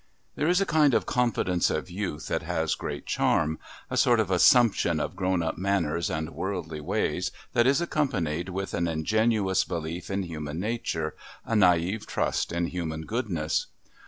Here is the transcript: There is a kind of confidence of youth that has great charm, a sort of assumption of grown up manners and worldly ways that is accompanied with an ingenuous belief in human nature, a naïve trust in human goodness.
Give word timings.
There 0.35 0.47
is 0.47 0.59
a 0.59 0.65
kind 0.65 0.95
of 0.95 1.05
confidence 1.05 1.69
of 1.69 1.91
youth 1.91 2.25
that 2.29 2.41
has 2.41 2.73
great 2.73 3.05
charm, 3.05 3.59
a 3.87 3.95
sort 3.95 4.19
of 4.19 4.31
assumption 4.31 4.99
of 4.99 5.15
grown 5.15 5.43
up 5.43 5.59
manners 5.59 6.09
and 6.09 6.31
worldly 6.31 6.81
ways 6.81 7.29
that 7.53 7.67
is 7.67 7.81
accompanied 7.81 8.49
with 8.49 8.73
an 8.73 8.87
ingenuous 8.87 9.63
belief 9.63 10.09
in 10.09 10.23
human 10.23 10.59
nature, 10.59 11.13
a 11.45 11.53
naïve 11.53 12.07
trust 12.07 12.51
in 12.51 12.65
human 12.65 13.03
goodness. 13.03 13.67